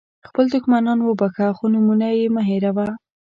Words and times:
خپل 0.27 0.45
دښمنان 0.53 0.99
وبخښه 1.03 1.47
خو 1.57 1.65
نومونه 1.73 2.07
یې 2.17 2.25
مه 2.35 2.41
هېروه. 2.49 2.87